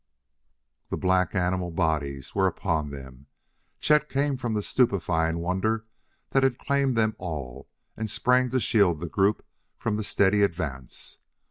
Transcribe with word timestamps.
The 0.89 0.97
black, 0.97 1.35
animal 1.35 1.69
bodies 1.69 2.33
were 2.33 2.47
upon 2.47 2.89
them. 2.89 3.27
Chet 3.79 4.09
came 4.09 4.35
from 4.35 4.55
the 4.55 4.63
stupefying 4.63 5.37
wonder 5.37 5.85
that 6.31 6.41
had 6.41 6.57
claimed 6.57 6.97
them 6.97 7.15
all 7.19 7.69
and 7.95 8.09
sprang 8.09 8.49
to 8.49 8.59
shield 8.59 8.99
the 8.99 9.07
group 9.07 9.45
from 9.77 9.97
the 9.97 10.03
steady 10.03 10.41
advance. 10.41 11.19